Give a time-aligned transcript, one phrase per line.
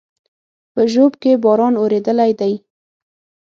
[0.73, 2.53] په ژوب کې باران اورېدلى دی